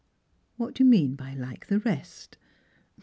[0.57, 2.35] "What do you mean by like the rest